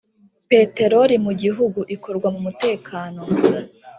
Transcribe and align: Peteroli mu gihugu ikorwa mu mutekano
Peteroli 0.49 1.15
mu 1.25 1.31
gihugu 1.41 1.79
ikorwa 1.95 2.27
mu 2.33 2.39
mutekano 2.45 3.21